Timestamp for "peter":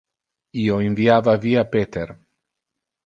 1.75-2.07